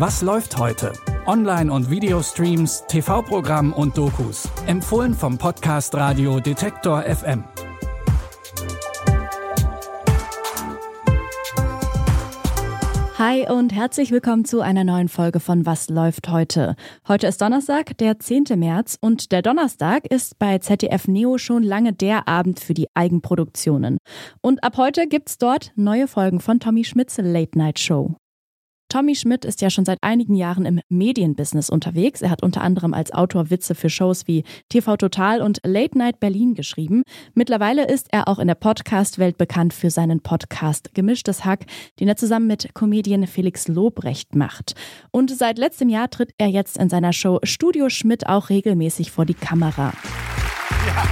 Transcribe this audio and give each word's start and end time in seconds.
Was 0.00 0.22
läuft 0.22 0.56
heute? 0.56 0.94
Online- 1.26 1.70
und 1.70 1.90
Videostreams, 1.90 2.84
TV-Programm 2.88 3.74
und 3.74 3.98
Dokus. 3.98 4.48
Empfohlen 4.66 5.12
vom 5.12 5.36
Podcast 5.36 5.94
Radio 5.94 6.40
Detektor 6.40 7.02
FM. 7.02 7.44
Hi 13.18 13.46
und 13.50 13.74
herzlich 13.74 14.10
willkommen 14.10 14.46
zu 14.46 14.62
einer 14.62 14.84
neuen 14.84 15.10
Folge 15.10 15.38
von 15.38 15.66
Was 15.66 15.90
läuft 15.90 16.30
heute? 16.30 16.76
Heute 17.06 17.26
ist 17.26 17.42
Donnerstag, 17.42 17.98
der 17.98 18.18
10. 18.18 18.44
März 18.56 18.96
und 19.02 19.32
der 19.32 19.42
Donnerstag 19.42 20.06
ist 20.06 20.38
bei 20.38 20.56
ZDF 20.56 21.08
Neo 21.08 21.36
schon 21.36 21.62
lange 21.62 21.92
der 21.92 22.26
Abend 22.26 22.58
für 22.58 22.72
die 22.72 22.88
Eigenproduktionen. 22.94 23.98
Und 24.40 24.64
ab 24.64 24.78
heute 24.78 25.06
gibt's 25.08 25.36
dort 25.36 25.72
neue 25.76 26.08
Folgen 26.08 26.40
von 26.40 26.58
Tommy 26.58 26.84
Schmidts 26.84 27.18
Late 27.18 27.58
Night 27.58 27.78
Show. 27.78 28.16
Tommy 28.90 29.14
Schmidt 29.14 29.44
ist 29.44 29.60
ja 29.62 29.70
schon 29.70 29.84
seit 29.84 30.02
einigen 30.02 30.34
Jahren 30.34 30.66
im 30.66 30.80
Medienbusiness 30.88 31.70
unterwegs. 31.70 32.22
Er 32.22 32.30
hat 32.30 32.42
unter 32.42 32.60
anderem 32.62 32.92
als 32.92 33.12
Autor 33.12 33.48
Witze 33.48 33.76
für 33.76 33.88
Shows 33.88 34.26
wie 34.26 34.42
TV 34.68 34.96
Total 34.96 35.42
und 35.42 35.60
Late 35.64 35.96
Night 35.96 36.18
Berlin 36.18 36.54
geschrieben. 36.54 37.04
Mittlerweile 37.34 37.86
ist 37.86 38.08
er 38.10 38.26
auch 38.26 38.40
in 38.40 38.48
der 38.48 38.56
Podcast-Welt 38.56 39.38
bekannt 39.38 39.74
für 39.74 39.90
seinen 39.90 40.20
Podcast 40.20 40.92
Gemischtes 40.92 41.44
Hack, 41.44 41.66
den 42.00 42.08
er 42.08 42.16
zusammen 42.16 42.48
mit 42.48 42.74
Comedian 42.74 43.28
Felix 43.28 43.68
Lobrecht 43.68 44.34
macht. 44.34 44.74
Und 45.12 45.30
seit 45.30 45.56
letztem 45.56 45.88
Jahr 45.88 46.10
tritt 46.10 46.32
er 46.38 46.48
jetzt 46.48 46.76
in 46.76 46.88
seiner 46.88 47.12
Show 47.12 47.38
Studio 47.44 47.90
Schmidt 47.90 48.26
auch 48.26 48.50
regelmäßig 48.50 49.12
vor 49.12 49.24
die 49.24 49.34
Kamera. 49.34 49.92
Ja. 50.84 51.02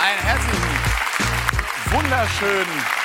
Einen 0.00 0.22
herzlichen, 0.22 0.78
wunderschönen 1.92 3.01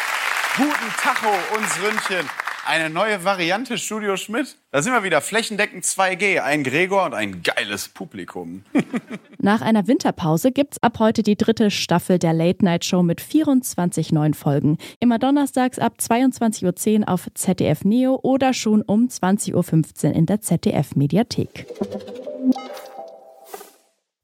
Guten 0.58 0.92
Tacho 1.00 1.30
uns 1.56 1.80
Ründchen. 1.84 2.28
Eine 2.66 2.90
neue 2.90 3.24
Variante 3.24 3.78
Studio 3.78 4.18
Schmidt. 4.18 4.58
Da 4.72 4.82
sind 4.82 4.92
wir 4.92 5.04
wieder 5.04 5.22
flächendeckend 5.22 5.84
2G. 5.84 6.40
Ein 6.40 6.64
Gregor 6.64 7.06
und 7.06 7.14
ein 7.14 7.44
geiles 7.44 7.90
Publikum. 7.90 8.64
Nach 9.38 9.62
einer 9.62 9.86
Winterpause 9.86 10.52
gibt's 10.52 10.82
ab 10.82 10.98
heute 10.98 11.22
die 11.22 11.36
dritte 11.36 11.70
Staffel 11.70 12.18
der 12.18 12.34
Late 12.34 12.66
Night 12.66 12.86
Show 12.86 13.04
mit 13.04 13.22
24 13.22 14.12
neuen 14.12 14.34
Folgen. 14.34 14.80
Immer 15.00 15.20
donnerstags 15.20 15.78
ab 15.78 15.94
22.10 16.00 17.02
Uhr 17.02 17.10
auf 17.10 17.28
ZDF 17.36 17.84
Neo 17.84 18.20
oder 18.24 18.56
schon 18.56 18.82
um 18.82 19.10
20.15 19.10 20.06
Uhr 20.08 20.16
in 20.16 20.26
der 20.26 20.42
ZDF 20.42 20.96
Mediathek. 20.96 21.68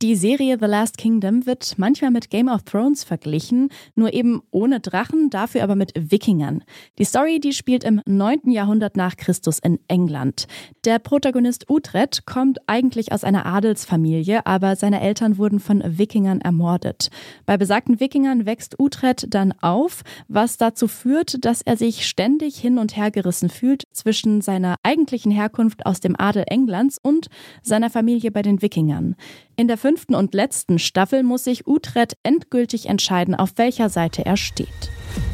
Die 0.03 0.17
Serie 0.17 0.57
The 0.59 0.65
Last 0.65 0.97
Kingdom 0.97 1.45
wird 1.45 1.75
manchmal 1.77 2.11
mit 2.11 2.29
Game 2.29 2.49
of 2.49 2.63
Thrones 2.63 3.05
verglichen, 3.05 3.69
nur 3.95 4.13
eben 4.13 4.41
ohne 4.51 4.81
Drachen, 4.81 5.29
dafür 5.29 5.63
aber 5.63 5.75
mit 5.75 5.93
Wikingern. 5.95 6.65
Die 6.99 7.05
Story, 7.05 7.39
die 7.39 7.53
spielt 7.53 7.85
im 7.85 8.01
9. 8.05 8.51
Jahrhundert 8.51 8.97
nach 8.97 9.15
Christus 9.15 9.59
in 9.59 9.79
England. 9.87 10.47
Der 10.83 10.99
Protagonist 10.99 11.69
Utrecht 11.69 12.25
kommt 12.25 12.57
eigentlich 12.67 13.13
aus 13.13 13.23
einer 13.23 13.45
Adelsfamilie, 13.45 14.45
aber 14.45 14.75
seine 14.75 14.99
Eltern 14.99 15.37
wurden 15.37 15.61
von 15.61 15.81
Wikingern 15.85 16.41
ermordet. 16.41 17.07
Bei 17.45 17.55
besagten 17.55 18.01
Wikingern 18.01 18.45
wächst 18.45 18.77
Utrecht 18.81 19.33
dann 19.33 19.53
auf, 19.61 20.01
was 20.27 20.57
dazu 20.57 20.89
führt, 20.89 21.45
dass 21.45 21.61
er 21.61 21.77
sich 21.77 22.05
ständig 22.05 22.57
hin 22.57 22.77
und 22.77 22.97
her 22.97 23.09
gerissen 23.09 23.47
fühlt 23.47 23.83
zwischen 23.93 24.41
seiner 24.41 24.75
eigentlichen 24.83 25.31
Herkunft 25.31 25.85
aus 25.85 26.01
dem 26.01 26.19
Adel 26.19 26.43
Englands 26.47 26.99
und 27.01 27.29
seiner 27.61 27.89
Familie 27.89 28.31
bei 28.31 28.41
den 28.41 28.61
Wikingern. 28.61 29.15
In 29.55 29.67
der 29.67 29.77
fünften 29.77 30.15
und 30.15 30.33
letzten 30.33 30.79
Staffel 30.79 31.21
muss 31.21 31.43
sich 31.43 31.67
Utrecht 31.67 32.17
endgültig 32.23 32.87
entscheiden, 32.87 33.35
auf 33.35 33.51
welcher 33.57 33.89
Seite 33.89 34.25
er 34.25 34.35
steht. 34.35 34.67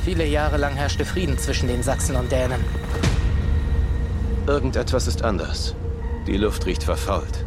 Viele 0.03 0.25
Jahre 0.25 0.57
lang 0.57 0.75
herrschte 0.75 1.05
Frieden 1.05 1.37
zwischen 1.37 1.69
den 1.69 1.83
Sachsen 1.83 2.17
und 2.17 2.29
Dänen. 2.29 2.59
Irgendetwas 4.45 5.07
ist 5.07 5.23
anders. 5.23 5.73
Die 6.27 6.35
Luft 6.35 6.65
riecht 6.65 6.83
verfault. 6.83 7.45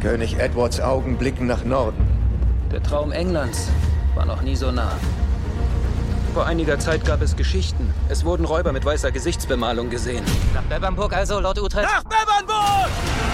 König 0.00 0.38
Edwards 0.38 0.80
Augen 0.80 1.18
blicken 1.18 1.46
nach 1.46 1.64
Norden. 1.64 2.06
Der 2.70 2.80
Traum 2.80 3.10
Englands 3.10 3.68
war 4.14 4.24
noch 4.24 4.42
nie 4.42 4.54
so 4.54 4.70
nah. 4.70 4.92
Vor 6.32 6.46
einiger 6.46 6.78
Zeit 6.78 7.04
gab 7.04 7.22
es 7.22 7.34
Geschichten. 7.34 7.92
Es 8.08 8.24
wurden 8.24 8.44
Räuber 8.44 8.72
mit 8.72 8.84
weißer 8.84 9.10
Gesichtsbemalung 9.10 9.90
gesehen. 9.90 10.24
Nach 10.54 10.62
Bebernburg 10.62 11.12
also, 11.12 11.40
Lord 11.40 11.58
Utrecht? 11.58 11.88
Nach 11.88 12.04
Bebernburg! 12.04 13.27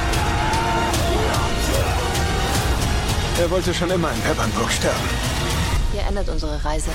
Er 3.44 3.50
wollte 3.50 3.74
schon 3.74 3.90
immer 3.90 4.10
in 4.10 4.20
Pepernburg 4.20 4.70
sterben. 4.70 4.96
Hier 5.92 6.00
endet 6.08 6.30
unsere 6.30 6.64
Reise. 6.64 6.88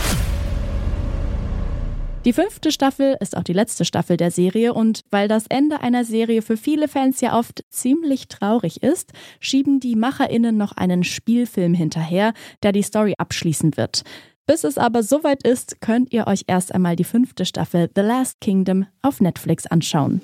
Die 2.26 2.34
fünfte 2.34 2.72
Staffel 2.72 3.16
ist 3.20 3.38
auch 3.38 3.44
die 3.44 3.54
letzte 3.54 3.86
Staffel 3.86 4.18
der 4.18 4.32
Serie 4.32 4.74
und 4.74 5.02
weil 5.12 5.28
das 5.28 5.46
Ende 5.48 5.82
einer 5.82 6.06
Serie 6.06 6.42
für 6.42 6.58
viele 6.58 6.88
Fans 6.88 7.22
ja 7.22 7.38
oft 7.38 7.64
ziemlich 7.70 8.30
traurig 8.30 8.82
ist, 8.82 9.12
schieben 9.40 9.80
die 9.80 9.96
MacherInnen 9.96 10.58
noch 10.58 10.72
einen 10.72 11.04
Spielfilm 11.04 11.76
hinterher, 11.76 12.34
der 12.64 12.72
die 12.72 12.82
Story 12.82 13.14
abschließen 13.20 13.78
wird. 13.78 14.02
Bis 14.48 14.64
es 14.64 14.80
aber 14.80 15.04
soweit 15.04 15.44
ist, 15.44 15.82
könnt 15.82 16.12
ihr 16.12 16.26
euch 16.26 16.46
erst 16.48 16.74
einmal 16.74 16.96
die 16.96 17.04
fünfte 17.04 17.46
Staffel 17.46 17.92
The 17.94 18.02
Last 18.02 18.42
Kingdom 18.42 18.88
auf 19.04 19.22
Netflix 19.22 19.68
anschauen. 19.68 20.24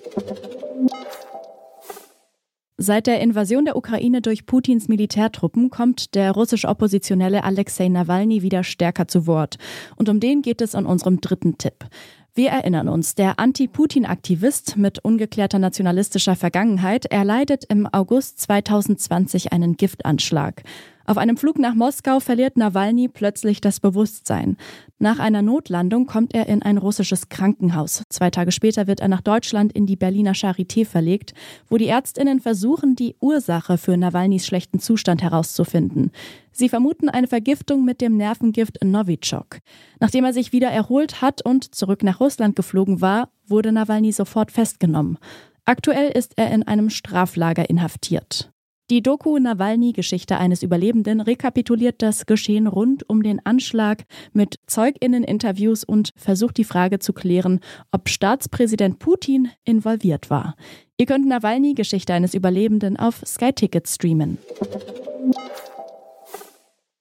Seit 2.77 3.07
der 3.07 3.21
Invasion 3.21 3.63
der 3.63 3.77
Ukraine 3.77 4.21
durch 4.21 4.45
Putins 4.45 4.89
Militärtruppen 4.89 5.69
kommt 5.69 6.13
der 6.13 6.33
russische 6.33 6.67
Oppositionelle 6.67 7.45
Alexei 7.45 7.87
Nawalny 7.87 8.41
wieder 8.41 8.65
stärker 8.65 9.07
zu 9.07 9.27
Wort. 9.27 9.57
Und 9.95 10.09
um 10.09 10.19
den 10.19 10.41
geht 10.41 10.59
es 10.59 10.73
in 10.73 10.85
unserem 10.85 11.21
dritten 11.21 11.57
Tipp. 11.57 11.85
Wir 12.33 12.49
erinnern 12.49 12.89
uns, 12.89 13.15
der 13.15 13.39
Anti-Putin-Aktivist 13.39 14.75
mit 14.75 14.99
ungeklärter 14.99 15.57
nationalistischer 15.57 16.35
Vergangenheit 16.35 17.05
erleidet 17.05 17.63
im 17.69 17.87
August 17.89 18.41
2020 18.41 19.53
einen 19.53 19.77
Giftanschlag. 19.77 20.63
Auf 21.07 21.17
einem 21.17 21.37
Flug 21.37 21.59
nach 21.59 21.75
Moskau 21.75 22.19
verliert 22.19 22.57
Nawalny 22.57 23.07
plötzlich 23.07 23.61
das 23.61 23.79
Bewusstsein. 23.79 24.57
Nach 24.97 25.19
einer 25.19 25.43
Notlandung 25.43 26.07
kommt 26.07 26.33
er 26.33 26.47
in 26.47 26.63
ein 26.63 26.79
russisches 26.79 27.29
Krankenhaus. 27.29 28.01
Zwei 28.09 28.31
Tage 28.31 28.51
später 28.51 28.87
wird 28.87 29.01
er 29.01 29.07
nach 29.07 29.21
Deutschland 29.21 29.71
in 29.73 29.85
die 29.85 29.97
Berliner 29.97 30.33
Charité 30.33 30.83
verlegt, 30.83 31.35
wo 31.69 31.77
die 31.77 31.89
Ärztinnen 31.89 32.39
versuchen, 32.39 32.95
die 32.95 33.15
Ursache 33.19 33.77
für 33.77 33.97
Nawalnys 33.97 34.47
schlechten 34.47 34.79
Zustand 34.79 35.21
herauszufinden. 35.21 36.11
Sie 36.51 36.69
vermuten 36.69 37.09
eine 37.09 37.27
Vergiftung 37.27 37.85
mit 37.85 38.01
dem 38.01 38.17
Nervengift 38.17 38.83
Novichok. 38.83 39.59
Nachdem 39.99 40.25
er 40.25 40.33
sich 40.33 40.53
wieder 40.53 40.69
erholt 40.69 41.21
hat 41.21 41.45
und 41.45 41.75
zurück 41.75 42.01
nach 42.01 42.19
Russland 42.19 42.55
geflogen 42.55 42.99
war, 43.01 43.29
wurde 43.45 43.71
Nawalny 43.71 44.11
sofort 44.11 44.51
festgenommen. 44.51 45.19
Aktuell 45.65 46.09
ist 46.09 46.33
er 46.37 46.51
in 46.51 46.63
einem 46.63 46.89
Straflager 46.89 47.69
inhaftiert. 47.69 48.54
Die 48.91 49.01
Doku 49.01 49.39
Nawalny 49.39 49.93
Geschichte 49.93 50.37
eines 50.37 50.61
Überlebenden 50.61 51.19
rekapituliert 51.19 52.03
das 52.03 52.27
Geschehen 52.27 52.67
rund 52.67 53.09
um 53.09 53.23
den 53.23 53.43
Anschlag 53.43 54.03
mit 54.31 54.59
Zeuginnen-Interviews 54.67 55.83
und 55.83 56.11
versucht 56.15 56.57
die 56.57 56.65
Frage 56.65 56.99
zu 56.99 57.11
klären, 57.11 57.61
ob 57.91 58.09
Staatspräsident 58.09 58.99
Putin 58.99 59.49
involviert 59.63 60.29
war. 60.29 60.55
Ihr 60.97 61.07
könnt 61.07 61.27
Nawalny 61.27 61.73
Geschichte 61.73 62.13
eines 62.13 62.35
Überlebenden 62.35 62.95
auf 62.95 63.23
Sky 63.25 63.53
Ticket 63.53 63.87
streamen. 63.87 64.37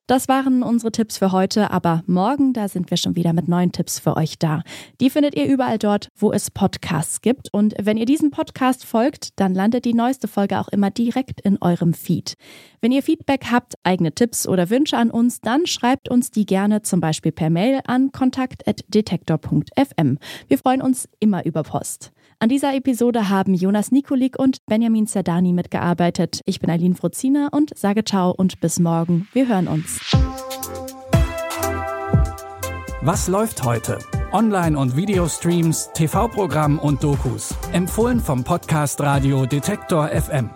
Das 0.07 0.29
waren 0.29 0.63
unsere 0.63 0.93
Tipps 0.93 1.17
für 1.17 1.33
heute, 1.33 1.71
aber 1.71 2.03
morgen, 2.07 2.53
da 2.53 2.69
sind 2.69 2.91
wir 2.91 2.99
schon 2.99 3.17
wieder 3.17 3.33
mit 3.33 3.49
neuen 3.49 3.73
Tipps 3.73 3.99
für 3.99 4.19
euch 4.19 4.39
da. 4.39 4.63
Die 5.01 5.09
findet 5.09 5.35
ihr 5.35 5.47
überall 5.47 5.79
dort, 5.79 6.09
wo 6.15 6.31
es 6.31 6.51
Podcasts 6.51 7.23
gibt. 7.23 7.49
Und 7.55 7.75
wenn 7.81 7.97
ihr 7.97 8.05
diesem 8.05 8.31
Podcast 8.31 8.85
folgt, 8.85 9.31
dann 9.41 9.55
landet 9.55 9.87
die 9.87 9.95
neueste 9.95 10.29
Folge 10.29 10.59
auch 10.59 10.69
immer 10.69 10.91
direkt 10.91 11.41
in 11.41 11.57
eurem 11.63 11.95
Feed. 11.95 12.35
Wenn 12.83 12.93
ihr 12.93 13.03
Feedback 13.03 13.47
habt, 13.51 13.77
eigene 13.83 14.15
Tipps 14.15 14.47
oder 14.47 14.69
Wünsche 14.69 14.99
an 14.99 15.11
uns, 15.11 15.41
dann 15.41 15.65
schreibt 15.65 16.11
uns 16.11 16.31
die 16.31 16.45
gerne 16.45 16.83
zum 16.83 17.01
Beispiel 17.01 17.33
per 17.33 17.49
Mail 17.49 17.81
an 17.87 18.13
kontakt.detektor.fm. 18.13 20.19
Wir 20.49 20.59
freuen 20.59 20.83
uns 20.83 21.09
immer 21.19 21.47
über 21.47 21.63
Post. 21.63 22.13
An 22.45 22.51
dieser 22.51 22.75
Episode 22.75 23.31
haben 23.31 23.55
Jonas 23.55 23.91
Nikolik 23.91 24.39
und 24.39 24.59
Benjamin 24.67 25.07
Zerdani 25.07 25.55
mitgearbeitet. 25.55 26.43
Ich 26.45 26.61
bin 26.61 26.69
Eileen 26.69 26.95
Frozina 26.95 27.49
und 27.51 27.71
sage 27.75 28.05
ciao 28.05 28.33
und 28.33 28.61
bis 28.61 28.79
morgen. 28.79 29.27
Wir 29.33 29.49
hören 29.49 29.67
uns. 29.67 29.99
Was 33.01 33.29
läuft 33.29 33.65
heute? 33.65 33.99
Online- 34.31 34.79
und 34.79 34.95
Videostreams, 34.95 35.89
TV-Programm 35.95 36.79
und 36.79 37.03
Dokus. 37.03 37.55
Empfohlen 37.73 38.21
vom 38.21 38.45
Podcast 38.45 39.01
Radio 39.01 39.47
Detektor 39.47 40.09
FM. 40.09 40.51